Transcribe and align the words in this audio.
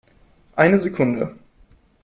Eine 0.55 0.79
Sekunde 0.79 1.37